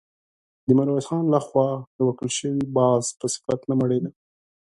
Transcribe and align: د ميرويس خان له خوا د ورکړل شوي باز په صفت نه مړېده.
د 0.65 0.67
ميرويس 0.77 1.05
خان 1.09 1.25
له 1.33 1.39
خوا 1.45 1.69
د 1.95 1.97
ورکړل 2.07 2.31
شوي 2.39 2.63
باز 2.77 3.03
په 3.19 3.25
صفت 3.33 3.59
نه 3.69 3.75
مړېده. 3.81 4.09